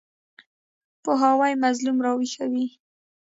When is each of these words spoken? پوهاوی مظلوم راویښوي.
پوهاوی 1.03 1.53
مظلوم 1.63 1.97
راویښوي. 2.05 2.65